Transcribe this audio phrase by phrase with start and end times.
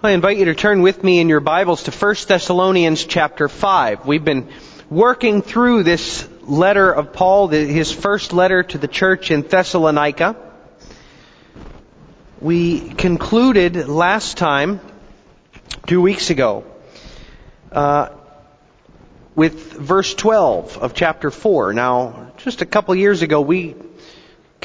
[0.00, 4.06] I invite you to turn with me in your Bibles to 1 Thessalonians chapter 5.
[4.06, 4.48] We've been
[4.88, 10.36] working through this letter of Paul, his first letter to the church in Thessalonica.
[12.40, 14.80] We concluded last time,
[15.88, 16.62] two weeks ago,
[17.72, 18.10] uh,
[19.34, 21.72] with verse 12 of chapter 4.
[21.72, 23.74] Now, just a couple years ago, we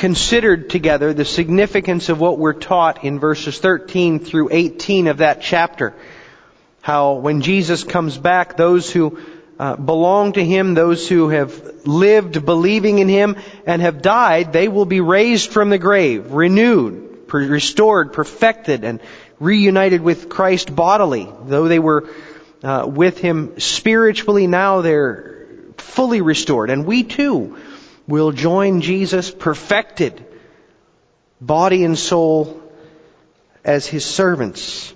[0.03, 5.41] considered together the significance of what we're taught in verses 13 through 18 of that
[5.41, 5.93] chapter.
[6.81, 9.17] How when Jesus comes back, those who
[9.57, 14.67] uh, belong to Him, those who have lived believing in Him and have died, they
[14.67, 18.99] will be raised from the grave, renewed, restored, perfected, and
[19.39, 21.29] reunited with Christ bodily.
[21.45, 22.09] Though they were
[22.61, 25.47] uh, with Him spiritually, now they're
[25.77, 26.69] fully restored.
[26.69, 27.55] And we too
[28.07, 30.25] will join Jesus perfected,
[31.39, 32.61] body and soul,
[33.63, 34.93] as his servants.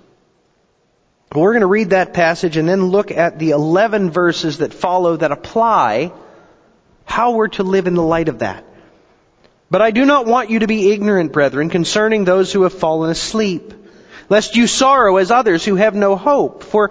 [1.34, 5.16] We're going to read that passage and then look at the 11 verses that follow
[5.16, 6.12] that apply
[7.04, 8.64] how we're to live in the light of that.
[9.70, 13.10] But I do not want you to be ignorant, brethren, concerning those who have fallen
[13.10, 13.74] asleep,
[14.30, 16.62] lest you sorrow as others who have no hope.
[16.62, 16.90] For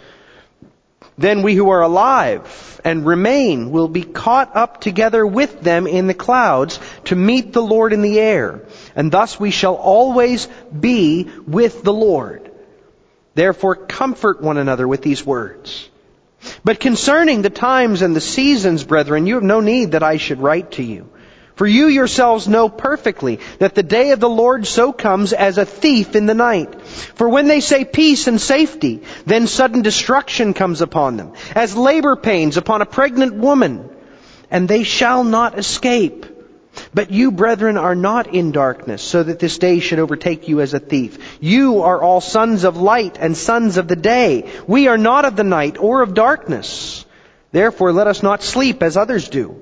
[1.17, 6.07] Then we who are alive and remain will be caught up together with them in
[6.07, 8.65] the clouds to meet the Lord in the air.
[8.95, 12.51] And thus we shall always be with the Lord.
[13.35, 15.89] Therefore comfort one another with these words.
[16.63, 20.39] But concerning the times and the seasons, brethren, you have no need that I should
[20.39, 21.09] write to you.
[21.61, 25.63] For you yourselves know perfectly that the day of the Lord so comes as a
[25.63, 26.81] thief in the night.
[26.81, 32.15] For when they say peace and safety, then sudden destruction comes upon them, as labor
[32.15, 33.87] pains upon a pregnant woman,
[34.49, 36.25] and they shall not escape.
[36.95, 40.73] But you, brethren, are not in darkness, so that this day should overtake you as
[40.73, 41.19] a thief.
[41.41, 44.49] You are all sons of light and sons of the day.
[44.65, 47.05] We are not of the night or of darkness.
[47.51, 49.61] Therefore, let us not sleep as others do,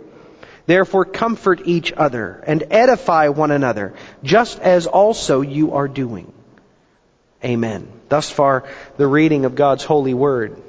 [0.71, 3.93] Therefore comfort each other and edify one another,
[4.23, 6.31] just as also you are doing.
[7.43, 7.91] Amen.
[8.07, 8.63] Thus far,
[8.95, 10.61] the reading of God's holy word.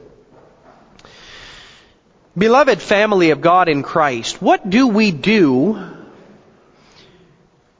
[2.36, 5.78] Beloved family of God in Christ, what do we do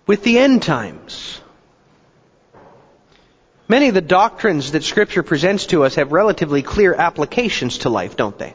[0.07, 1.41] with the end times?
[3.67, 8.15] Many of the doctrines that Scripture presents to us have relatively clear applications to life,
[8.15, 8.55] don't they?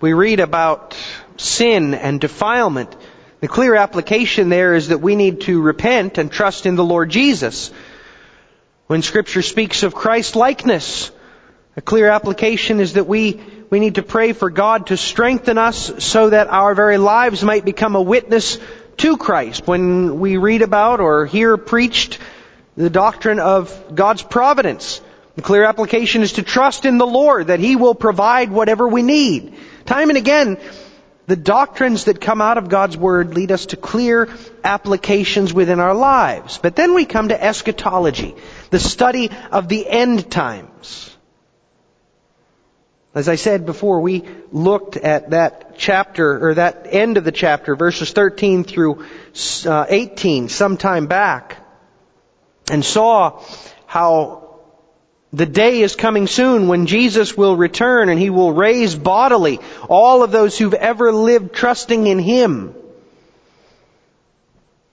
[0.00, 0.96] We read about
[1.40, 2.94] sin and defilement.
[3.40, 7.08] The clear application there is that we need to repent and trust in the Lord
[7.08, 7.70] Jesus.
[8.86, 11.10] When scripture speaks of Christ likeness,
[11.76, 13.40] a clear application is that we,
[13.70, 17.64] we need to pray for God to strengthen us so that our very lives might
[17.64, 18.58] become a witness
[18.98, 19.66] to Christ.
[19.66, 22.18] When we read about or hear preached
[22.76, 25.00] the doctrine of God's providence,
[25.36, 29.02] the clear application is to trust in the Lord that He will provide whatever we
[29.02, 29.54] need.
[29.86, 30.58] Time and again,
[31.26, 34.28] the doctrines that come out of God's Word lead us to clear
[34.64, 36.58] applications within our lives.
[36.58, 38.34] But then we come to eschatology,
[38.70, 41.16] the study of the end times.
[43.12, 47.74] As I said before, we looked at that chapter, or that end of the chapter,
[47.74, 49.04] verses 13 through
[49.66, 51.56] uh, 18, some time back,
[52.70, 53.42] and saw
[53.86, 54.49] how
[55.32, 60.22] the day is coming soon when Jesus will return and He will raise bodily all
[60.22, 62.74] of those who've ever lived trusting in Him.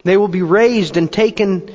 [0.03, 1.71] They will be raised and taken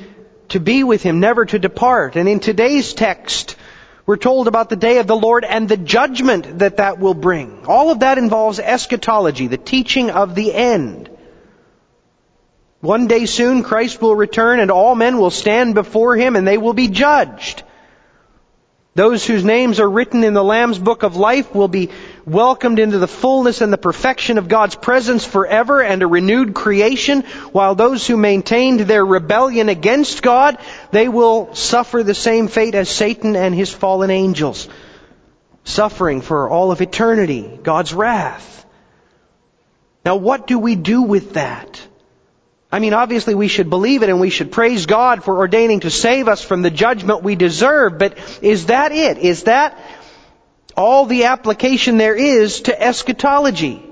[0.49, 2.15] to be with Him, never to depart.
[2.15, 3.57] And in today's text,
[4.05, 7.65] we're told about the day of the Lord and the judgment that that will bring.
[7.67, 11.09] All of that involves eschatology, the teaching of the end.
[12.79, 16.57] One day soon, Christ will return and all men will stand before Him and they
[16.57, 17.63] will be judged.
[18.95, 21.89] Those whose names are written in the Lamb's book of life will be
[22.25, 27.21] welcomed into the fullness and the perfection of God's presence forever and a renewed creation,
[27.51, 30.59] while those who maintained their rebellion against God,
[30.91, 34.69] they will suffer the same fate as Satan and his fallen angels,
[35.63, 38.63] suffering for all of eternity, God's wrath.
[40.05, 41.81] Now what do we do with that?
[42.73, 45.91] I mean, obviously we should believe it and we should praise God for ordaining to
[45.91, 49.19] save us from the judgment we deserve, but is that it?
[49.19, 49.77] Is that
[50.75, 53.85] all the application there is to eschatology?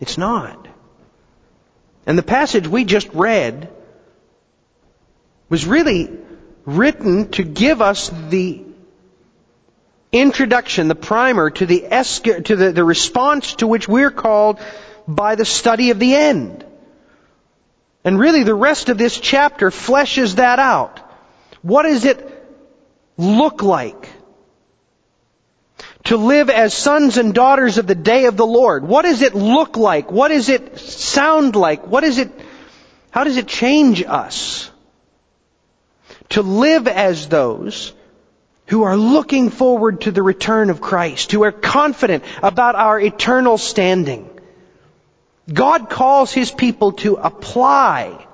[0.00, 0.66] It's not.
[2.06, 3.70] And the passage we just read
[5.48, 6.10] was really
[6.64, 8.64] written to give us the
[10.10, 11.82] introduction, the primer to the,
[12.46, 14.58] to the, the response to which we're called
[15.06, 16.64] by the study of the end.
[18.04, 21.00] And really the rest of this chapter fleshes that out.
[21.62, 22.30] What does it
[23.16, 24.10] look like
[26.04, 28.86] to live as sons and daughters of the day of the Lord?
[28.86, 30.10] What does it look like?
[30.10, 31.86] What does it sound like?
[31.86, 32.30] What is it,
[33.10, 34.70] how does it change us?
[36.30, 37.94] To live as those
[38.66, 43.56] who are looking forward to the return of Christ, who are confident about our eternal
[43.56, 44.33] standing.
[45.52, 48.26] God calls His people to apply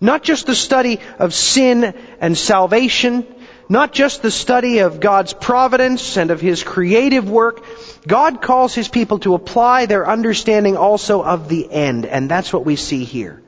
[0.00, 3.26] not just the study of sin and salvation,
[3.68, 7.64] not just the study of God's providence and of His creative work.
[8.06, 12.64] God calls His people to apply their understanding also of the end, and that's what
[12.64, 13.42] we see here.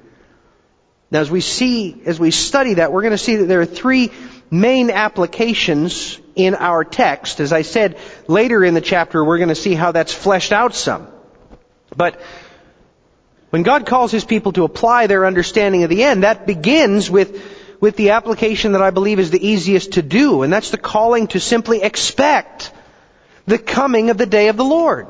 [1.11, 3.67] Now as we see, as we study that, we're going to see that there are
[3.67, 4.11] three
[4.51, 7.41] main applications in our text.
[7.41, 7.99] As I said,
[8.29, 11.12] later in the chapter we're going to see how that's fleshed out some.
[11.97, 12.21] But
[13.51, 17.43] when God calls His people to apply their understanding of the end, that begins with,
[17.81, 21.27] with the application that I believe is the easiest to do, and that's the calling
[21.29, 22.73] to simply expect
[23.47, 25.07] the coming of the day of the Lord.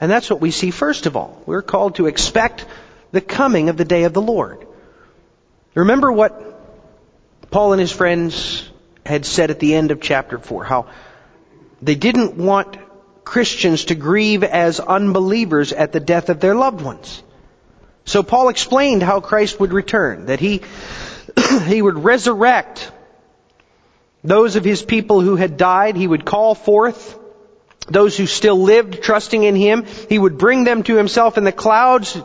[0.00, 1.42] And that's what we see first of all.
[1.46, 2.66] We're called to expect
[3.12, 4.66] the coming of the day of the Lord.
[5.74, 6.42] Remember what
[7.50, 8.68] Paul and his friends
[9.04, 10.86] had said at the end of chapter 4, how
[11.80, 12.76] they didn't want
[13.26, 17.24] Christians to grieve as unbelievers at the death of their loved ones.
[18.04, 20.62] So Paul explained how Christ would return, that he,
[21.66, 22.92] he would resurrect
[24.22, 25.96] those of his people who had died.
[25.96, 27.18] He would call forth
[27.88, 29.86] those who still lived trusting in him.
[30.08, 32.16] He would bring them to himself in the clouds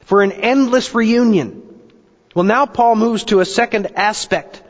[0.00, 1.62] for an endless reunion.
[2.34, 4.60] Well, now Paul moves to a second aspect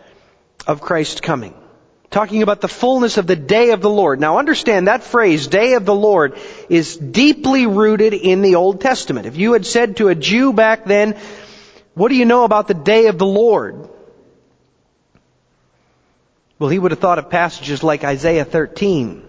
[0.66, 1.54] of Christ's coming
[2.16, 4.18] talking about the fullness of the day of the Lord.
[4.18, 6.38] Now understand that phrase, day of the Lord,
[6.70, 9.26] is deeply rooted in the Old Testament.
[9.26, 11.18] If you had said to a Jew back then,
[11.92, 13.90] what do you know about the day of the Lord?
[16.58, 19.22] Well, he would have thought of passages like Isaiah 13,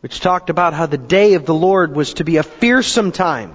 [0.00, 3.54] which talked about how the day of the Lord was to be a fearsome time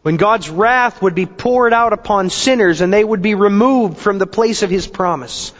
[0.00, 4.16] when God's wrath would be poured out upon sinners and they would be removed from
[4.16, 5.52] the place of His promise.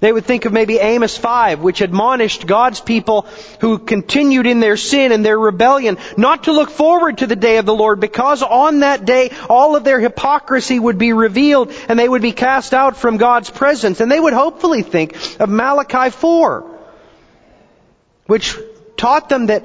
[0.00, 3.26] They would think of maybe Amos 5, which admonished God's people
[3.60, 7.56] who continued in their sin and their rebellion not to look forward to the day
[7.56, 11.98] of the Lord because on that day all of their hypocrisy would be revealed and
[11.98, 14.00] they would be cast out from God's presence.
[14.00, 16.64] And they would hopefully think of Malachi 4,
[18.26, 18.56] which
[18.96, 19.64] taught them that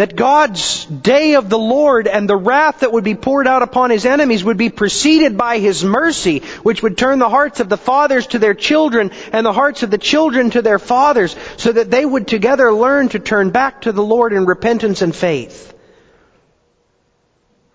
[0.00, 3.90] that God's day of the Lord and the wrath that would be poured out upon
[3.90, 7.76] his enemies would be preceded by his mercy, which would turn the hearts of the
[7.76, 11.90] fathers to their children and the hearts of the children to their fathers, so that
[11.90, 15.74] they would together learn to turn back to the Lord in repentance and faith.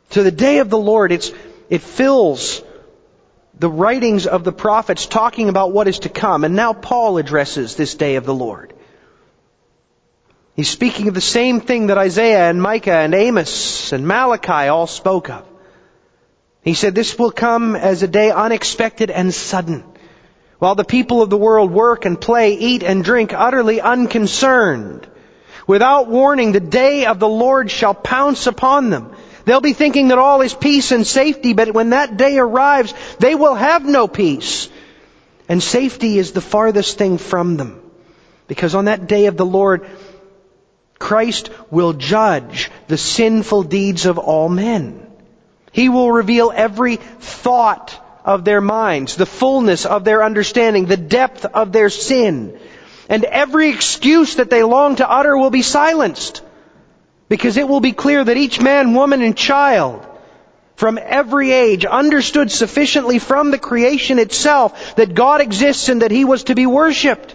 [0.09, 2.63] So the day of the Lord, it fills
[3.59, 6.43] the writings of the prophets talking about what is to come.
[6.43, 8.73] And now Paul addresses this day of the Lord.
[10.55, 14.87] He's speaking of the same thing that Isaiah and Micah and Amos and Malachi all
[14.87, 15.45] spoke of.
[16.63, 19.83] He said, this will come as a day unexpected and sudden.
[20.57, 25.05] While the people of the world work and play, eat and drink utterly unconcerned.
[25.67, 29.13] Without warning, the day of the Lord shall pounce upon them.
[29.43, 33.35] They'll be thinking that all is peace and safety, but when that day arrives, they
[33.35, 34.69] will have no peace.
[35.49, 37.81] And safety is the farthest thing from them.
[38.47, 39.87] Because on that day of the Lord,
[40.99, 45.05] Christ will judge the sinful deeds of all men.
[45.71, 51.45] He will reveal every thought of their minds, the fullness of their understanding, the depth
[51.45, 52.57] of their sin.
[53.09, 56.41] And every excuse that they long to utter will be silenced.
[57.27, 60.05] Because it will be clear that each man, woman, and child
[60.75, 66.25] from every age understood sufficiently from the creation itself that God exists and that He
[66.25, 67.34] was to be worshipped.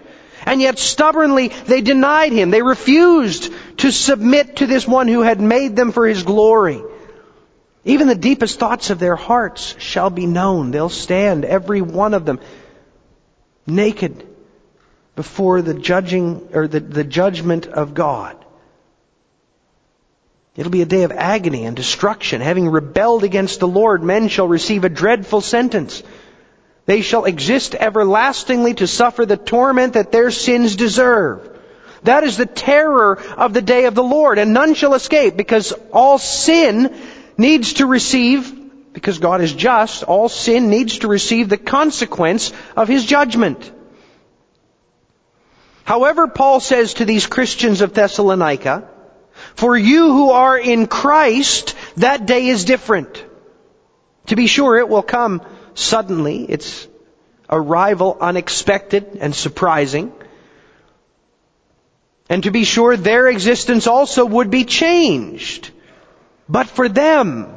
[0.50, 2.50] And yet stubbornly they denied Him.
[2.50, 6.82] They refused to submit to this one who had made them for His glory.
[7.84, 10.72] Even the deepest thoughts of their hearts shall be known.
[10.72, 12.40] They'll stand, every one of them,
[13.64, 14.26] naked
[15.14, 18.36] before the judging, or the, the judgment of God.
[20.56, 22.40] It'll be a day of agony and destruction.
[22.40, 26.02] Having rebelled against the Lord, men shall receive a dreadful sentence.
[26.90, 31.48] They shall exist everlastingly to suffer the torment that their sins deserve.
[32.02, 35.70] That is the terror of the day of the Lord, and none shall escape because
[35.92, 36.92] all sin
[37.38, 42.88] needs to receive, because God is just, all sin needs to receive the consequence of
[42.88, 43.70] His judgment.
[45.84, 48.88] However, Paul says to these Christians of Thessalonica,
[49.54, 53.24] for you who are in Christ, that day is different.
[54.26, 55.40] To be sure, it will come
[55.80, 56.44] suddenly.
[56.44, 56.86] Its
[57.48, 60.12] arrival unexpected and surprising.
[62.28, 65.70] And to be sure, their existence also would be changed.
[66.48, 67.52] But for them,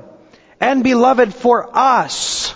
[0.59, 2.55] and beloved for us,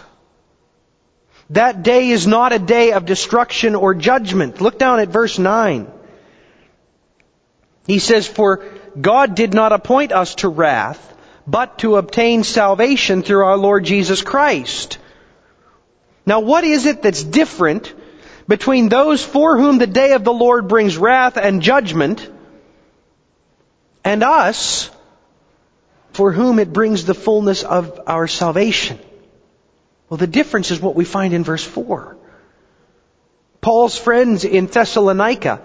[1.51, 4.59] that day is not a day of destruction or judgment.
[4.59, 5.91] Look down at verse 9.
[7.85, 8.65] He says, For
[8.99, 11.13] God did not appoint us to wrath,
[11.45, 14.97] but to obtain salvation through our Lord Jesus Christ.
[16.27, 17.93] Now what is it that's different
[18.49, 22.29] between those for whom the day of the Lord brings wrath and judgment
[24.03, 24.91] and us
[26.11, 28.99] for whom it brings the fullness of our salvation?
[30.09, 32.17] Well, the difference is what we find in verse 4.
[33.61, 35.61] Paul's friends in Thessalonica,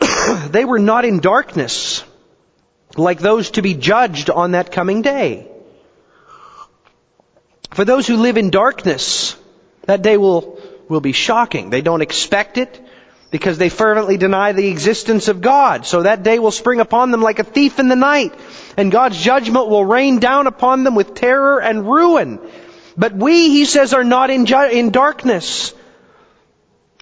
[0.48, 2.02] they were not in darkness
[2.96, 5.46] like those to be judged on that coming day.
[7.72, 9.36] For those who live in darkness,
[9.88, 11.70] that day will, will be shocking.
[11.70, 12.78] They don't expect it
[13.30, 15.86] because they fervently deny the existence of God.
[15.86, 18.34] So that day will spring upon them like a thief in the night,
[18.76, 22.38] and God's judgment will rain down upon them with terror and ruin.
[22.98, 25.72] But we, he says, are not in, ju- in darkness.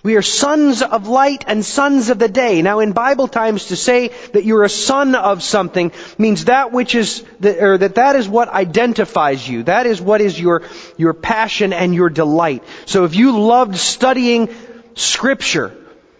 [0.06, 2.62] We are sons of light and sons of the day.
[2.62, 6.94] Now in Bible times to say that you're a son of something means that which
[6.94, 9.64] is, the, or that that is what identifies you.
[9.64, 10.62] That is what is your,
[10.96, 12.62] your passion and your delight.
[12.84, 14.54] So if you loved studying
[14.94, 15.76] scripture,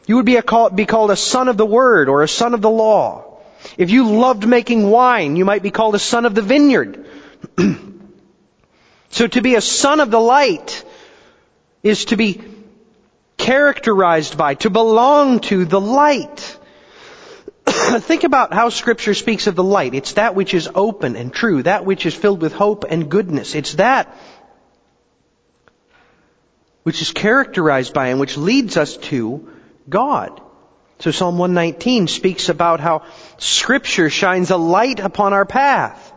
[0.09, 2.63] you would be, a, be called a son of the word or a son of
[2.63, 3.39] the law.
[3.79, 7.07] If you loved making wine, you might be called a son of the vineyard.
[9.11, 10.85] so to be a son of the light
[11.85, 12.56] is to be
[13.37, 16.59] characterized by, to belong to the light.
[17.67, 19.95] Think about how scripture speaks of the light.
[19.95, 23.55] It's that which is open and true, that which is filled with hope and goodness.
[23.55, 24.17] It's that
[26.83, 29.49] which is characterized by and which leads us to
[29.89, 30.41] God.
[31.01, 33.03] So Psalm 119 speaks about how
[33.39, 36.13] scripture shines a light upon our path.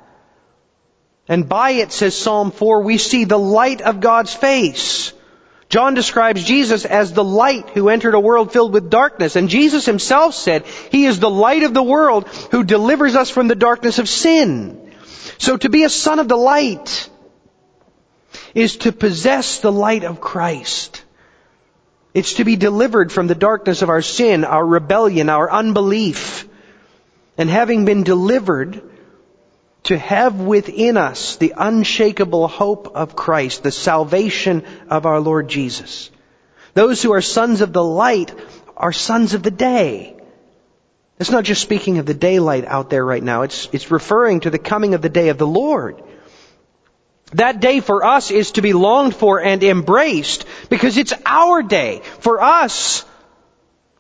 [1.28, 5.12] And by it, says Psalm 4, we see the light of God's face.
[5.70, 9.36] John describes Jesus as the light who entered a world filled with darkness.
[9.36, 13.48] And Jesus himself said, He is the light of the world who delivers us from
[13.48, 14.92] the darkness of sin.
[15.38, 17.10] So to be a son of the light
[18.56, 21.04] is to possess the light of Christ.
[22.16, 26.48] It's to be delivered from the darkness of our sin, our rebellion, our unbelief.
[27.38, 28.82] And having been delivered,
[29.90, 36.12] to have within us the unshakable hope of Christ, the salvation of our Lord Jesus.
[36.76, 38.32] Those who are sons of the light
[38.78, 40.16] are sons of the day.
[41.18, 43.42] It's not just speaking of the daylight out there right now.
[43.42, 46.04] It's, it's referring to the coming of the day of the Lord.
[47.34, 52.04] That day for us is to be longed for and embraced because it's our day.
[52.20, 53.04] For us,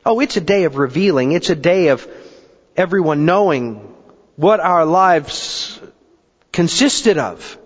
[0.06, 1.32] oh, it's a day of revealing.
[1.32, 2.08] It's a day of
[2.78, 3.96] everyone knowing
[4.40, 5.78] what our lives
[6.54, 7.58] consisted of.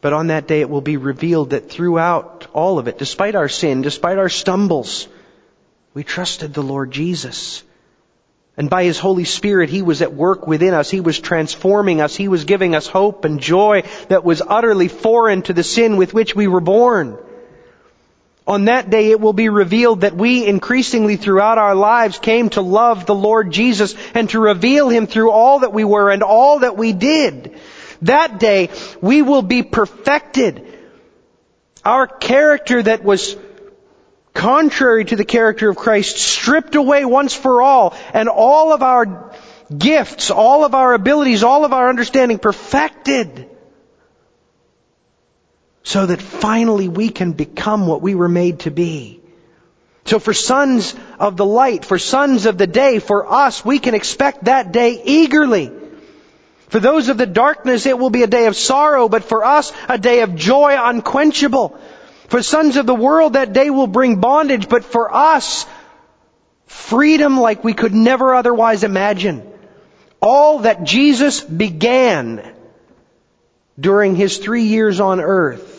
[0.00, 3.48] But on that day it will be revealed that throughout all of it, despite our
[3.48, 5.08] sin, despite our stumbles,
[5.94, 7.64] we trusted the Lord Jesus.
[8.56, 10.90] And by His Holy Spirit, He was at work within us.
[10.90, 12.14] He was transforming us.
[12.14, 16.14] He was giving us hope and joy that was utterly foreign to the sin with
[16.14, 17.18] which we were born.
[18.46, 22.60] On that day it will be revealed that we increasingly throughout our lives came to
[22.60, 26.58] love the Lord Jesus and to reveal Him through all that we were and all
[26.58, 27.58] that we did.
[28.02, 28.68] That day
[29.00, 30.66] we will be perfected.
[31.84, 33.36] Our character that was
[34.34, 39.32] contrary to the character of Christ stripped away once for all and all of our
[39.76, 43.48] gifts, all of our abilities, all of our understanding perfected.
[45.84, 49.20] So that finally we can become what we were made to be.
[50.06, 53.94] So for sons of the light, for sons of the day, for us, we can
[53.94, 55.70] expect that day eagerly.
[56.68, 59.72] For those of the darkness, it will be a day of sorrow, but for us,
[59.88, 61.78] a day of joy unquenchable.
[62.28, 65.66] For sons of the world, that day will bring bondage, but for us,
[66.66, 69.46] freedom like we could never otherwise imagine.
[70.20, 72.54] All that Jesus began
[73.78, 75.73] during his three years on earth,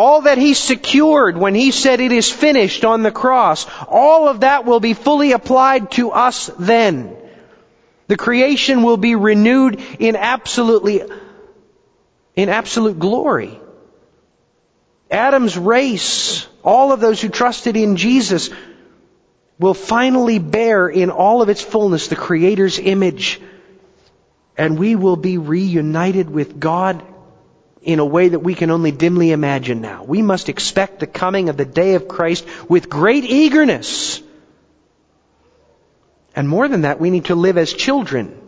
[0.00, 4.40] all that he secured when he said it is finished on the cross, all of
[4.40, 7.14] that will be fully applied to us then.
[8.06, 11.02] The creation will be renewed in absolutely,
[12.34, 13.60] in absolute glory.
[15.10, 18.48] Adam's race, all of those who trusted in Jesus,
[19.58, 23.38] will finally bear in all of its fullness the Creator's image.
[24.56, 27.04] And we will be reunited with God
[27.82, 30.04] in a way that we can only dimly imagine now.
[30.04, 34.22] We must expect the coming of the day of Christ with great eagerness.
[36.36, 38.38] And more than that, we need to live as children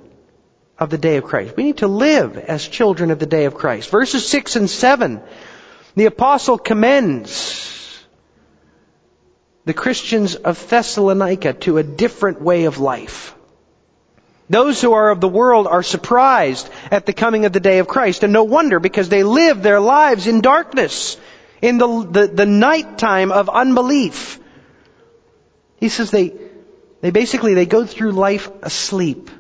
[0.79, 1.57] of the day of Christ.
[1.57, 3.91] We need to live as children of the day of Christ.
[3.91, 5.21] Verses 6 and 7,
[5.95, 8.05] the apostle commends
[9.65, 13.35] the Christians of Thessalonica to a different way of life.
[14.51, 17.89] Those who are of the world are surprised at the coming of the day of
[17.89, 21.17] Christ, and no wonder because they live their lives in darkness,
[21.61, 24.41] in the, the, the night time of unbelief.
[25.77, 26.33] He says they,
[27.01, 29.31] they basically, they go through life asleep,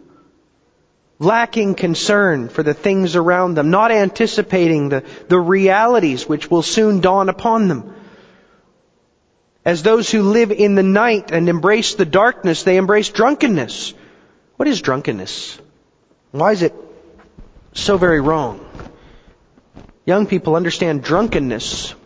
[1.19, 7.01] lacking concern for the things around them, not anticipating the, the realities which will soon
[7.01, 7.95] dawn upon them.
[9.65, 13.95] As those who live in the night and embrace the darkness, they embrace drunkenness.
[14.63, 15.59] What is drunkenness?
[16.31, 16.73] Why is it
[17.73, 18.65] so very wrong?
[20.07, 21.97] Young people understand drunkenness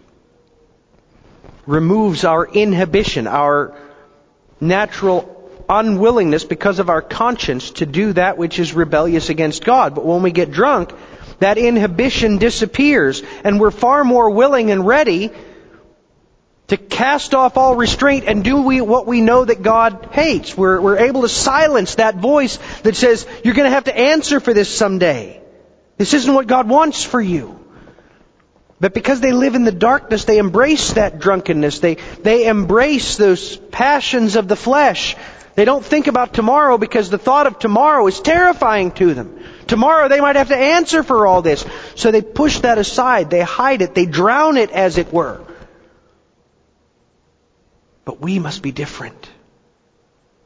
[1.66, 3.78] removes our inhibition, our
[4.58, 9.94] natural unwillingness because of our conscience to do that which is rebellious against God.
[9.94, 10.94] But when we get drunk,
[11.40, 15.30] that inhibition disappears and we're far more willing and ready
[16.68, 20.56] to cast off all restraint and do we, what we know that God hates.
[20.56, 24.40] We're, we're able to silence that voice that says, you're going to have to answer
[24.40, 25.40] for this someday.
[25.96, 27.60] This isn't what God wants for you.
[28.78, 31.78] But because they live in the darkness, they embrace that drunkenness.
[31.78, 35.16] They, they embrace those passions of the flesh.
[35.54, 39.42] They don't think about tomorrow because the thought of tomorrow is terrifying to them.
[39.66, 41.64] Tomorrow they might have to answer for all this.
[41.94, 43.30] So they push that aside.
[43.30, 43.94] They hide it.
[43.94, 45.45] They drown it, as it were.
[48.06, 49.28] But we must be different.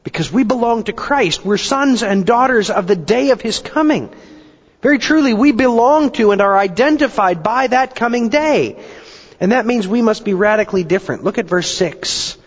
[0.03, 1.45] Because we belong to Christ.
[1.45, 4.11] We're sons and daughters of the day of His coming.
[4.81, 8.83] Very truly, we belong to and are identified by that coming day.
[9.39, 11.23] And that means we must be radically different.
[11.23, 12.39] Look at verse 6.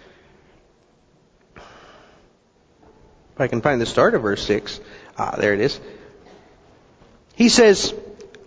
[1.56, 4.80] If I can find the start of verse 6.
[5.16, 5.80] Ah, there it is.
[7.36, 7.94] He says,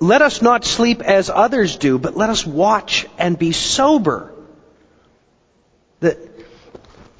[0.01, 4.33] Let us not sleep as others do, but let us watch and be sober.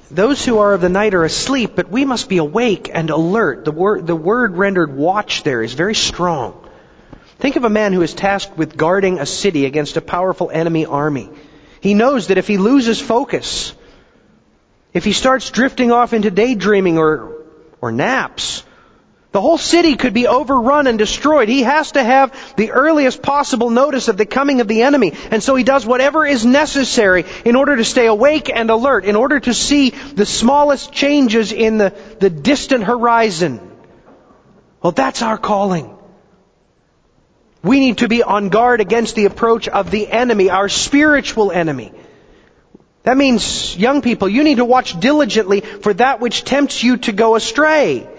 [0.09, 3.65] Those who are of the night are asleep, but we must be awake and alert.
[3.65, 6.63] The word, the word rendered watch there is very strong.
[7.39, 10.85] Think of a man who is tasked with guarding a city against a powerful enemy
[10.85, 11.29] army.
[11.81, 13.73] He knows that if he loses focus,
[14.93, 17.43] if he starts drifting off into daydreaming or
[17.81, 18.63] or naps.
[19.37, 21.47] The whole city could be overrun and destroyed.
[21.47, 25.13] He has to have the earliest possible notice of the coming of the enemy.
[25.29, 29.15] And so he does whatever is necessary in order to stay awake and alert, in
[29.15, 33.59] order to see the smallest changes in the, the distant horizon.
[34.81, 35.95] Well, that's our calling.
[37.61, 41.91] We need to be on guard against the approach of the enemy, our spiritual enemy.
[43.03, 47.11] That means, young people, you need to watch diligently for that which tempts you to
[47.11, 48.16] go astray.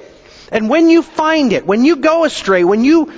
[0.50, 3.12] And when you find it, when you go astray, when you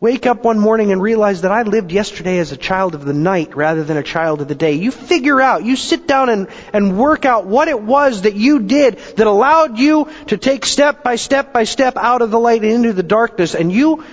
[0.00, 3.14] wake up one morning and realize that I lived yesterday as a child of the
[3.14, 6.48] night rather than a child of the day, you figure out, you sit down and,
[6.72, 11.02] and work out what it was that you did that allowed you to take step
[11.02, 14.04] by step by step out of the light and into the darkness, and you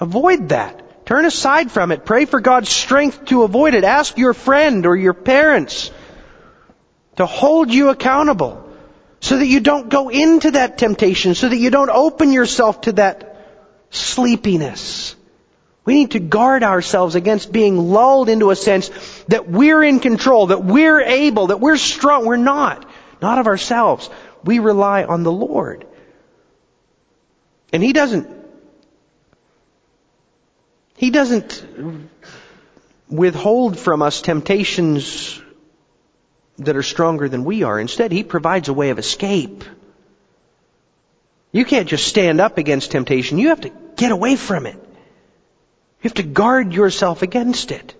[0.00, 0.80] avoid that.
[1.04, 2.06] Turn aside from it.
[2.06, 3.84] Pray for God's strength to avoid it.
[3.84, 5.90] Ask your friend or your parents
[7.16, 8.63] to hold you accountable
[9.24, 12.92] so that you don't go into that temptation, so that you don't open yourself to
[12.92, 13.38] that
[13.88, 15.16] sleepiness.
[15.86, 18.90] We need to guard ourselves against being lulled into a sense
[19.28, 22.26] that we're in control, that we're able, that we're strong.
[22.26, 22.86] We're not.
[23.22, 24.10] Not of ourselves.
[24.44, 25.86] We rely on the Lord.
[27.72, 28.28] And He doesn't,
[30.98, 31.64] He doesn't
[33.08, 35.40] withhold from us temptations
[36.58, 37.78] that are stronger than we are.
[37.78, 39.64] Instead, He provides a way of escape.
[41.52, 43.38] You can't just stand up against temptation.
[43.38, 44.74] You have to get away from it.
[44.74, 47.94] You have to guard yourself against it.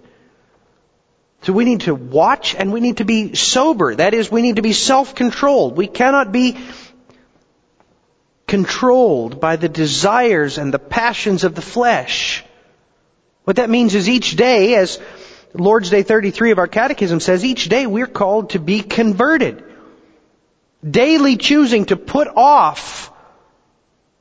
[1.42, 3.94] So we need to watch and we need to be sober.
[3.94, 5.76] That is, we need to be self-controlled.
[5.76, 6.56] We cannot be
[8.46, 12.44] controlled by the desires and the passions of the flesh.
[13.44, 14.98] What that means is each day, as
[15.54, 19.64] Lord's Day 33 of our Catechism says, each day we're called to be converted.
[20.88, 23.12] Daily choosing to put off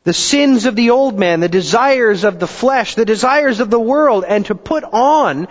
[0.03, 3.79] the sins of the old man, the desires of the flesh, the desires of the
[3.79, 5.47] world, and to put on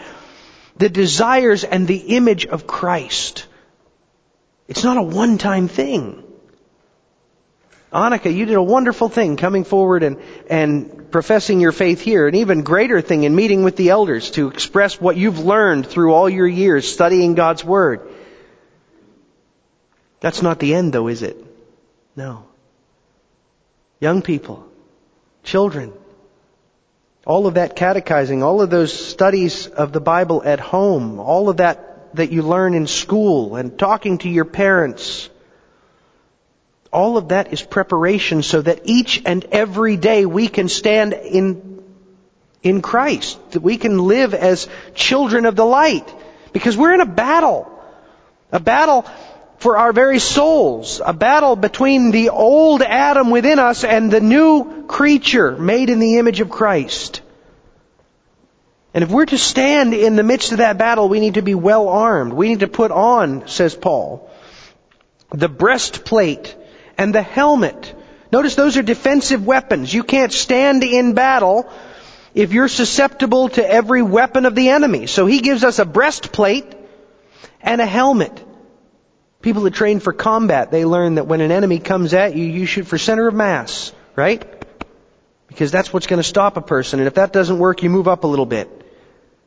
[0.77, 3.47] the desires and the image of Christ.
[4.68, 6.21] It's not a one-time thing.
[7.92, 10.16] Annika, you did a wonderful thing coming forward and,
[10.48, 12.26] and professing your faith here.
[12.26, 16.14] An even greater thing in meeting with the elders to express what you've learned through
[16.14, 18.00] all your years studying God's Word.
[20.20, 21.37] That's not the end though, is it?
[22.16, 22.46] No.
[24.00, 24.66] Young people,
[25.44, 25.92] children,
[27.26, 31.59] all of that catechizing, all of those studies of the Bible at home, all of
[31.59, 35.28] that that you learn in school and talking to your parents,
[36.92, 41.83] all of that is preparation so that each and every day we can stand in,
[42.62, 46.12] in Christ, that we can live as children of the light.
[46.52, 47.68] Because we're in a battle.
[48.52, 49.07] A battle
[49.57, 51.00] for our very souls.
[51.05, 56.18] A battle between the old Adam within us and the new creature made in the
[56.18, 57.22] image of Christ.
[58.92, 61.55] And if we're to stand in the midst of that battle, we need to be
[61.55, 62.35] well armed.
[62.35, 64.31] We need to put on, says Paul,
[65.31, 66.55] the breastplate
[67.02, 67.94] and the helmet.
[68.30, 69.92] Notice those are defensive weapons.
[69.92, 71.68] You can't stand in battle
[72.32, 75.08] if you're susceptible to every weapon of the enemy.
[75.08, 76.64] So he gives us a breastplate
[77.60, 78.44] and a helmet.
[79.42, 82.66] People that train for combat, they learn that when an enemy comes at you, you
[82.66, 84.40] shoot for center of mass, right?
[85.48, 87.00] Because that's what's going to stop a person.
[87.00, 88.70] And if that doesn't work, you move up a little bit.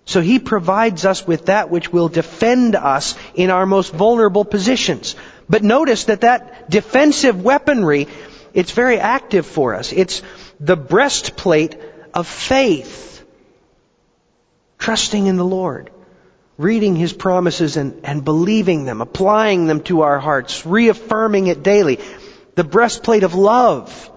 [0.04, 5.16] So he provides us with that which will defend us in our most vulnerable positions.
[5.50, 8.08] But notice that that defensive weaponry,
[8.54, 9.92] it's very active for us.
[9.92, 10.22] It's
[10.60, 11.78] the breastplate
[12.14, 13.24] of faith.
[14.78, 15.92] Trusting in the Lord.
[16.58, 22.00] Reading His promises and, and believing them, applying them to our hearts, reaffirming it daily.
[22.56, 24.12] The breastplate of love.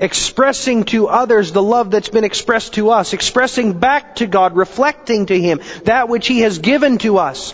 [0.00, 3.12] Expressing to others the love that's been expressed to us.
[3.12, 7.52] Expressing back to God, reflecting to Him that which He has given to us.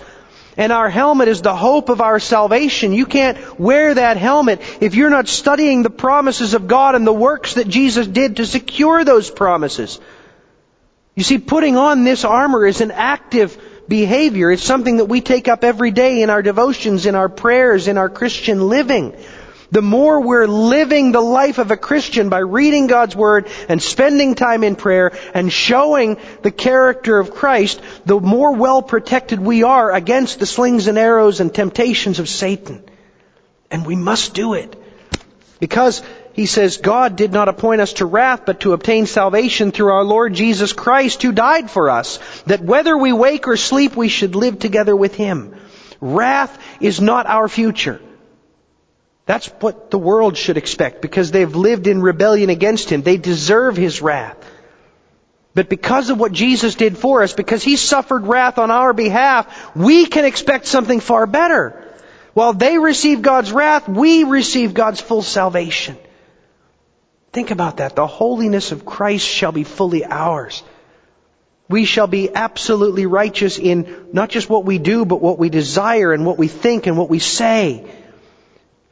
[0.56, 2.92] And our helmet is the hope of our salvation.
[2.92, 7.12] You can't wear that helmet if you're not studying the promises of God and the
[7.12, 10.00] works that Jesus did to secure those promises.
[11.16, 14.50] You see, putting on this armor is an active behavior.
[14.50, 17.98] It's something that we take up every day in our devotions, in our prayers, in
[17.98, 19.14] our Christian living
[19.74, 24.36] the more we're living the life of a Christian by reading God's Word and spending
[24.36, 29.92] time in prayer and showing the character of Christ, the more well protected we are
[29.92, 32.84] against the slings and arrows and temptations of Satan.
[33.68, 34.80] And we must do it.
[35.58, 36.02] Because
[36.34, 40.04] he says, God did not appoint us to wrath, but to obtain salvation through our
[40.04, 44.36] Lord Jesus Christ, who died for us, that whether we wake or sleep, we should
[44.36, 45.56] live together with Him.
[46.00, 48.00] Wrath is not our future.
[49.26, 53.02] That's what the world should expect because they've lived in rebellion against Him.
[53.02, 54.36] They deserve His wrath.
[55.54, 59.74] But because of what Jesus did for us, because He suffered wrath on our behalf,
[59.74, 61.80] we can expect something far better.
[62.34, 65.96] While they receive God's wrath, we receive God's full salvation.
[67.32, 67.96] Think about that.
[67.96, 70.62] The holiness of Christ shall be fully ours.
[71.68, 76.12] We shall be absolutely righteous in not just what we do, but what we desire
[76.12, 77.86] and what we think and what we say.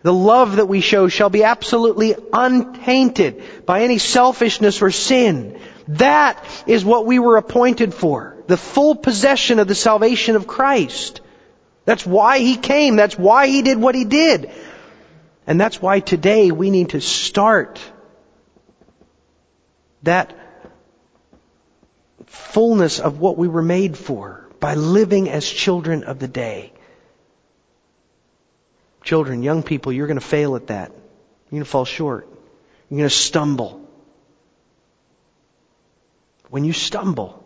[0.02, 5.60] The love that we show shall be absolutely untainted by any selfishness or sin.
[5.88, 8.36] That is what we were appointed for.
[8.48, 11.20] The full possession of the salvation of Christ.
[11.84, 12.96] That's why He came.
[12.96, 14.50] That's why He did what He did.
[15.46, 17.80] And that's why today we need to start
[20.02, 20.36] that
[22.26, 26.72] fullness of what we were made for by living as children of the day.
[29.02, 30.90] Children, young people, you're going to fail at that.
[30.90, 32.28] You're going to fall short.
[32.88, 33.80] You're going to stumble.
[36.50, 37.42] When you stumble,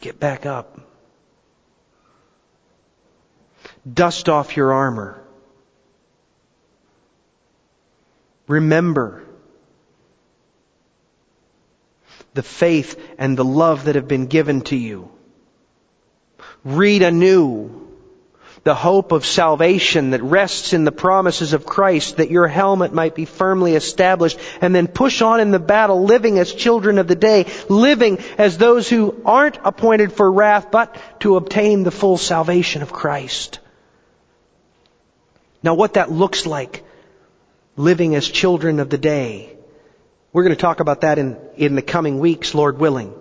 [0.00, 0.80] get back up.
[3.90, 5.22] Dust off your armor.
[8.46, 9.22] Remember
[12.34, 15.10] the faith and the love that have been given to you.
[16.64, 17.84] Read anew
[18.64, 23.14] the hope of salvation that rests in the promises of Christ that your helmet might
[23.14, 27.14] be firmly established and then push on in the battle living as children of the
[27.14, 32.80] day, living as those who aren't appointed for wrath but to obtain the full salvation
[32.80, 33.60] of Christ.
[35.62, 36.84] Now what that looks like,
[37.76, 39.54] living as children of the day,
[40.32, 43.14] we're going to talk about that in, in the coming weeks, Lord willing.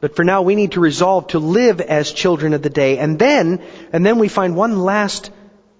[0.00, 2.98] But for now, we need to resolve to live as children of the day.
[2.98, 5.30] And then, and then we find one last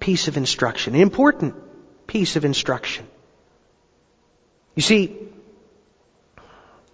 [0.01, 1.55] piece of instruction, an important
[2.07, 3.07] piece of instruction.
[4.75, 5.17] You see,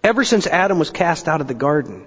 [0.03, 2.05] ever since Adam was cast out of the garden,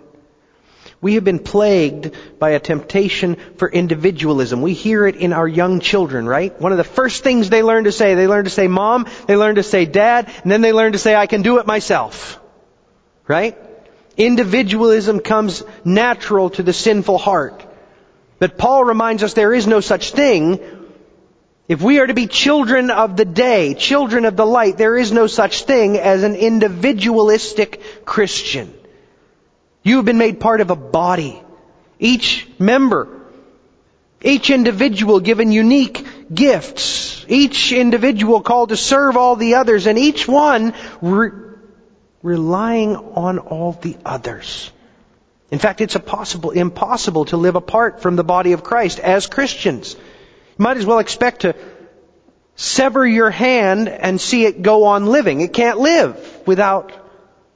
[1.01, 4.63] we have been plagued by a temptation for individualism.
[4.63, 6.59] We hear it in our young children, right?
[6.61, 9.37] One of the first things they learn to say, they learn to say mom, they
[9.37, 12.41] learn to say dad, and then they learn to say I can do it myself.
[13.27, 13.59] Right?
[14.17, 17.65] Individualism comes natural to the sinful heart.
[18.39, 20.61] But Paul reminds us there is no such thing.
[21.69, 25.13] If we are to be children of the day, children of the light, there is
[25.13, 28.73] no such thing as an individualistic Christian.
[29.83, 31.43] You have been made part of a body.
[31.99, 33.09] Each member,
[34.23, 40.29] each individual given unique gifts, each individual called to serve all the others, and each
[40.29, 41.46] one re-
[42.27, 44.73] relying on all the others.
[45.51, 49.95] In fact, it's possible, impossible to live apart from the body of Christ as Christians.
[49.95, 51.55] You might as well expect to
[52.57, 55.41] sever your hand and see it go on living.
[55.41, 56.93] It can't live without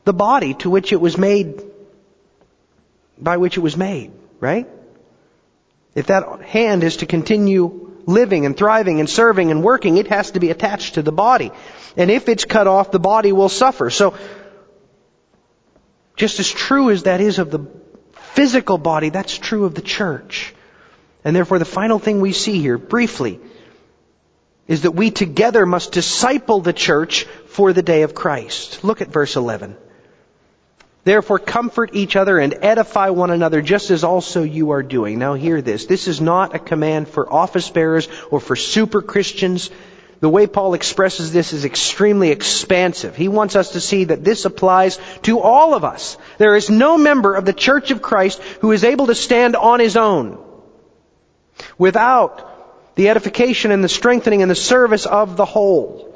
[0.05, 1.65] the body to which it was made,
[3.19, 4.69] by which it was made, right?
[5.97, 10.31] If that hand is to continue living and thriving and serving and working, it has
[10.33, 11.51] to be attached to the body.
[11.97, 13.91] And if it's cut off, the body will suffer.
[13.91, 14.15] So
[16.21, 17.67] just as true as that is of the
[18.35, 20.55] physical body, that's true of the church.
[21.25, 23.41] And therefore the final thing we see here, briefly,
[24.69, 28.85] is that we together must disciple the church for the day of Christ.
[28.85, 29.79] Look at verse 11.
[31.05, 35.19] Therefore comfort each other and edify one another just as also you are doing.
[35.19, 35.87] Now hear this.
[35.87, 39.71] This is not a command for office bearers or for super Christians.
[40.21, 43.17] The way Paul expresses this is extremely expansive.
[43.17, 46.19] He wants us to see that this applies to all of us.
[46.37, 49.81] There is no member of the Church of Christ who is able to stand on
[49.81, 50.39] his own
[51.79, 56.15] without the edification and the strengthening and the service of the whole.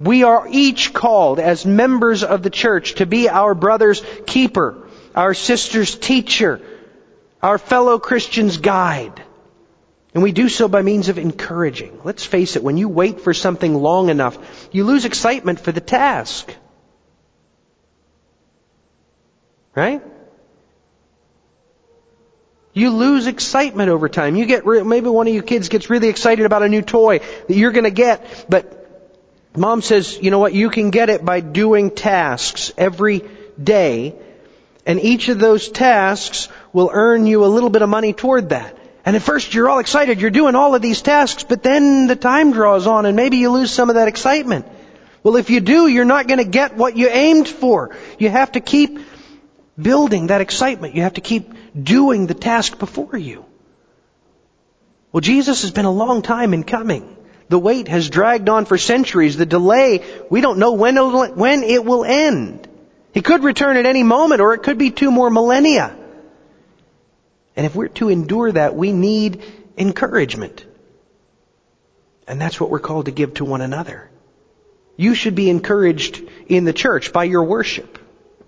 [0.00, 5.34] We are each called as members of the church to be our brother's keeper, our
[5.34, 6.60] sister's teacher,
[7.42, 9.22] our fellow Christian's guide.
[10.18, 12.00] And we do so by means of encouraging.
[12.02, 14.36] Let's face it, when you wait for something long enough,
[14.72, 16.52] you lose excitement for the task.
[19.76, 20.02] Right?
[22.72, 24.34] You lose excitement over time.
[24.34, 27.20] You get, re- maybe one of you kids gets really excited about a new toy
[27.20, 29.06] that you're gonna get, but
[29.56, 33.22] mom says, you know what, you can get it by doing tasks every
[33.62, 34.16] day,
[34.84, 38.77] and each of those tasks will earn you a little bit of money toward that.
[39.04, 42.16] And at first you're all excited, you're doing all of these tasks, but then the
[42.16, 44.66] time draws on and maybe you lose some of that excitement.
[45.22, 47.96] Well, if you do, you're not going to get what you aimed for.
[48.18, 48.98] You have to keep
[49.80, 50.94] building that excitement.
[50.94, 53.44] You have to keep doing the task before you.
[55.10, 57.16] Well, Jesus has been a long time in coming.
[57.48, 59.36] The wait has dragged on for centuries.
[59.36, 62.68] The delay, we don't know when it will end.
[63.14, 65.96] He could return at any moment or it could be two more millennia.
[67.58, 69.42] And if we're to endure that, we need
[69.76, 70.64] encouragement.
[72.28, 74.08] And that's what we're called to give to one another.
[74.96, 77.98] You should be encouraged in the church by your worship,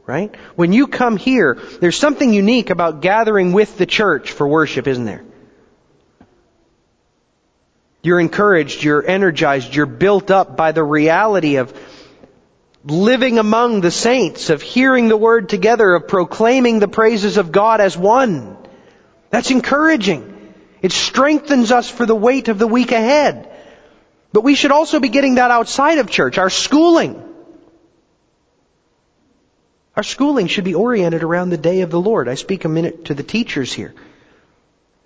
[0.06, 0.32] right?
[0.54, 5.06] When you come here, there's something unique about gathering with the church for worship, isn't
[5.06, 5.24] there?
[8.02, 11.76] You're encouraged, you're energized, you're built up by the reality of
[12.84, 17.80] living among the saints, of hearing the word together, of proclaiming the praises of God
[17.80, 18.56] as one.
[19.30, 20.54] That's encouraging.
[20.82, 23.48] It strengthens us for the weight of the week ahead.
[24.32, 27.26] But we should also be getting that outside of church, our schooling.
[29.96, 32.28] Our schooling should be oriented around the day of the Lord.
[32.28, 33.94] I speak a minute to the teachers here.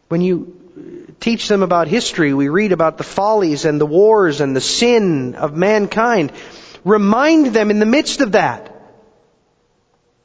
[0.08, 4.54] When you teach them about history, we read about the follies and the wars and
[4.54, 6.32] the sin of mankind.
[6.84, 8.70] Remind them in the midst of that,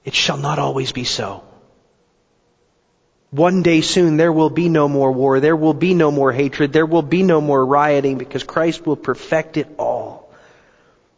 [0.03, 1.43] it shall not always be so.
[3.31, 6.73] One day soon there will be no more war, there will be no more hatred,
[6.73, 10.29] there will be no more rioting because Christ will perfect it all.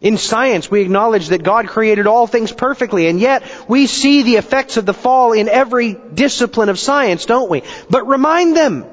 [0.02, 4.38] In science, we acknowledge that God created all things perfectly, and yet we see the
[4.38, 7.62] effects of the fall in every discipline of science, don't we?
[7.90, 8.84] But remind them,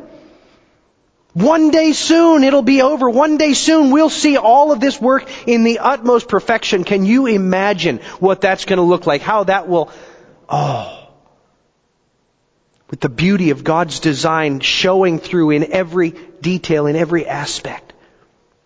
[1.33, 3.09] one day soon it'll be over.
[3.09, 6.85] One day soon we'll see all of this work in the utmost perfection.
[6.85, 9.23] Can you imagine what that's going to look like?
[9.23, 9.91] How that will,
[10.49, 10.98] oh,
[12.91, 17.93] with the beauty of God's design showing through in every detail, in every aspect.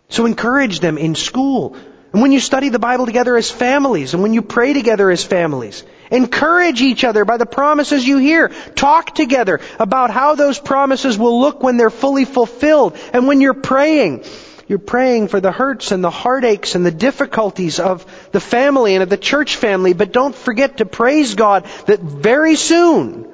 [0.08, 1.76] So encourage them in school,
[2.12, 5.24] and when you study the Bible together as families, and when you pray together as
[5.24, 8.48] families, encourage each other by the promises you hear.
[8.74, 12.98] Talk together about how those promises will look when they're fully fulfilled.
[13.14, 14.24] And when you're praying,
[14.68, 19.02] you're praying for the hurts and the heartaches and the difficulties of the family and
[19.02, 23.31] of the church family, but don't forget to praise God that very soon,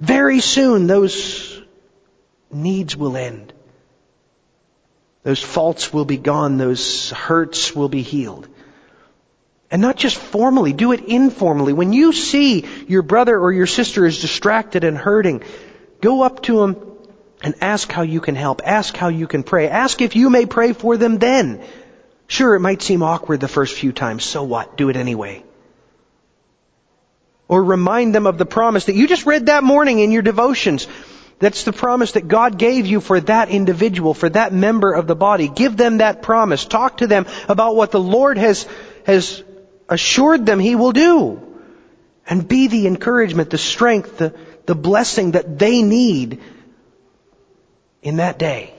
[0.00, 1.60] very soon, those
[2.50, 3.52] needs will end.
[5.22, 6.58] Those faults will be gone.
[6.58, 8.48] Those hurts will be healed.
[9.70, 11.72] And not just formally, do it informally.
[11.72, 15.42] When you see your brother or your sister is distracted and hurting,
[16.00, 16.76] go up to them
[17.42, 18.62] and ask how you can help.
[18.64, 19.68] Ask how you can pray.
[19.68, 21.64] Ask if you may pray for them then.
[22.26, 24.24] Sure, it might seem awkward the first few times.
[24.24, 24.76] So what?
[24.76, 25.42] Do it anyway.
[27.46, 30.86] Or remind them of the promise that you just read that morning in your devotions.
[31.38, 35.16] That's the promise that God gave you for that individual, for that member of the
[35.16, 35.48] body.
[35.48, 36.64] Give them that promise.
[36.64, 38.66] Talk to them about what the Lord has,
[39.04, 39.42] has
[39.88, 41.40] assured them He will do.
[42.26, 46.40] And be the encouragement, the strength, the, the blessing that they need
[48.02, 48.72] in that day.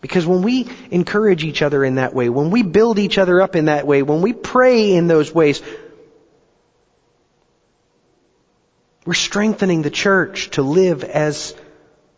[0.00, 3.56] Because when we encourage each other in that way, when we build each other up
[3.56, 5.62] in that way, when we pray in those ways,
[9.04, 11.54] we're strengthening the church to live as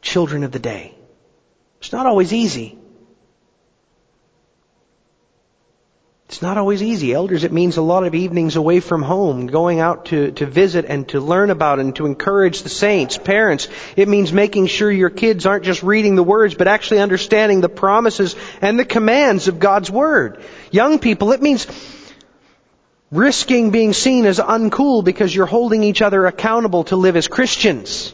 [0.03, 0.95] children of the day.
[1.81, 2.79] It's not always easy.
[6.35, 7.13] It's not always easy.
[7.13, 10.85] Elders, it means a lot of evenings away from home, going out to, to visit
[10.87, 13.17] and to learn about and to encourage the saints.
[13.17, 17.61] Parents, it means making sure your kids aren't just reading the words, but actually understanding
[17.61, 20.43] the promises and the commands of God's Word.
[20.71, 21.67] Young people, it means
[23.15, 28.13] risking being seen as uncool because you're holding each other accountable to live as Christians.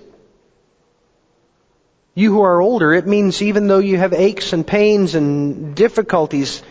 [2.15, 6.63] You who are older, it means even though you have aches and pains and difficulties,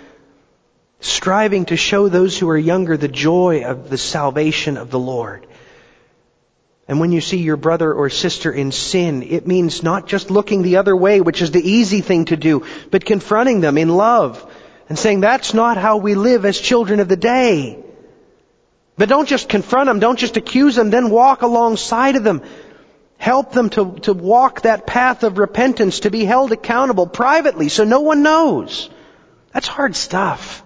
[1.00, 5.48] striving to show those who are younger the joy of the salvation of the Lord.
[6.88, 10.62] And when you see your brother or sister in sin, it means not just looking
[10.62, 14.46] the other way, which is the easy thing to do, but confronting them in love
[14.88, 17.84] and saying, that's not how we live as children of the day.
[19.00, 22.44] But don't just confront them, don't just accuse them, then walk alongside of them
[23.20, 27.84] Help them to, to walk that path of repentance, to be held accountable privately so
[27.84, 28.90] no one knows.
[29.54, 30.64] That's hard stuff.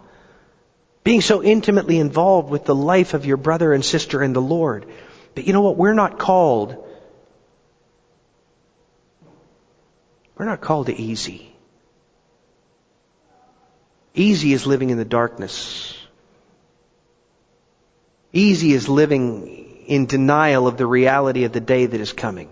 [1.04, 4.86] Being so intimately involved with the life of your brother and sister in the Lord.
[5.34, 5.78] But you know what?
[5.78, 6.78] We're not called.
[10.38, 11.56] We're not called to easy.
[14.14, 15.98] Easy is living in the darkness.
[18.34, 19.48] Easy is living
[19.86, 22.50] in denial of the reality of the day that is coming.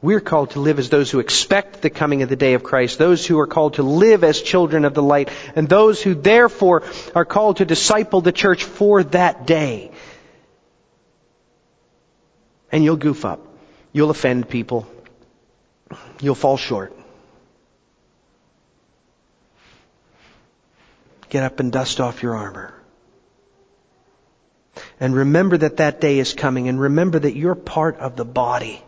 [0.00, 2.98] We're called to live as those who expect the coming of the day of Christ,
[2.98, 6.84] those who are called to live as children of the light, and those who therefore
[7.16, 9.90] are called to disciple the church for that day.
[12.70, 13.44] And you'll goof up.
[13.92, 14.86] You'll offend people.
[16.20, 16.96] You'll fall short.
[21.28, 22.72] Get up and dust off your armor.
[25.00, 28.82] And remember that that day is coming and remember that you're part of the body.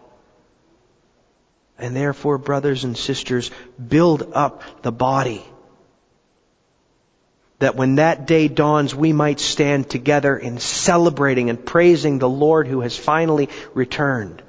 [1.79, 3.51] And therefore, brothers and sisters,
[3.89, 5.45] build up the body.
[7.61, 12.67] That when that day dawns, we might stand together in celebrating and praising the Lord
[12.67, 14.43] who has finally returned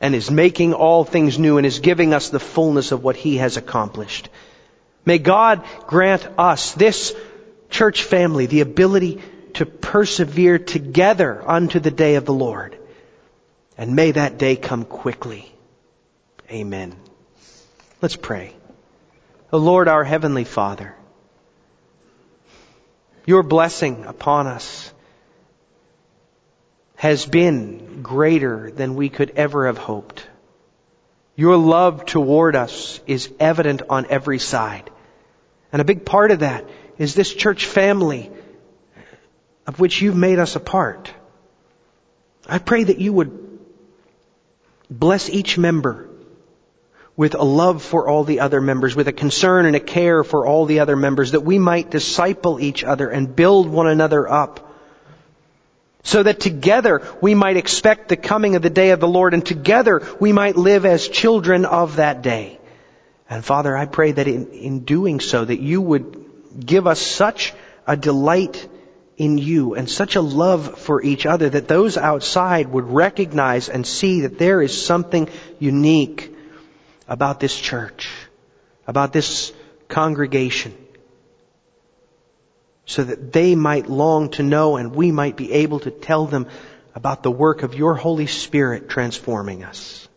[0.00, 3.36] and is making all things new and is giving us the fullness of what He
[3.36, 4.28] has accomplished.
[5.04, 7.14] May God grant us, this
[7.68, 9.20] church family, the ability
[9.54, 12.76] to persevere together unto the day of the Lord.
[13.76, 15.50] And may that day come quickly.
[16.50, 16.96] Amen.
[18.02, 18.54] Let's pray.
[19.52, 20.94] O Lord, our Heavenly Father,
[23.26, 24.92] your blessing upon us
[26.96, 30.26] has been greater than we could ever have hoped.
[31.36, 34.90] Your love toward us is evident on every side.
[35.72, 36.68] And a big part of that
[36.98, 38.30] is this church family
[39.70, 41.12] of which you've made us a part.
[42.48, 43.60] I pray that you would
[44.90, 46.08] bless each member
[47.16, 50.44] with a love for all the other members, with a concern and a care for
[50.44, 54.74] all the other members, that we might disciple each other and build one another up.
[56.02, 59.46] So that together we might expect the coming of the day of the Lord and
[59.46, 62.58] together we might live as children of that day.
[63.28, 67.54] And Father, I pray that in, in doing so that you would give us such
[67.86, 68.68] a delight
[69.20, 73.86] in you and such a love for each other that those outside would recognize and
[73.86, 76.34] see that there is something unique
[77.06, 78.08] about this church,
[78.86, 79.52] about this
[79.88, 80.74] congregation,
[82.86, 86.46] so that they might long to know and we might be able to tell them
[86.94, 90.08] about the work of your Holy Spirit transforming us,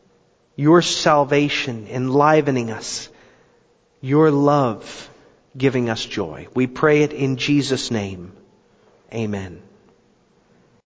[0.56, 3.10] your salvation enlivening us,
[4.00, 5.10] your love
[5.58, 6.48] giving us joy.
[6.54, 8.32] We pray it in Jesus' name.
[9.14, 9.73] Amen.